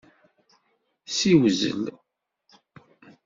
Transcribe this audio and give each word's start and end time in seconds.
Ssiwzel. 1.09 1.83